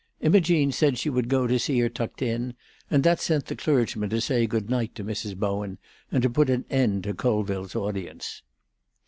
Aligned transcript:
Imogene 0.19 0.71
said 0.71 0.97
she 0.97 1.11
would 1.11 1.29
go 1.29 1.45
to 1.45 1.59
see 1.59 1.79
her 1.79 1.87
tucked 1.87 2.23
in, 2.23 2.55
and 2.89 3.03
that 3.03 3.19
sent 3.19 3.45
the 3.45 3.55
clergyman 3.55 4.09
to 4.09 4.19
say 4.19 4.47
good 4.47 4.67
night 4.67 4.95
to 4.95 5.03
Mrs. 5.03 5.37
Bowen, 5.37 5.77
and 6.11 6.23
to 6.23 6.29
put 6.31 6.49
an 6.49 6.65
end 6.71 7.03
to 7.03 7.13
Colville's 7.13 7.75
audience. 7.75 8.41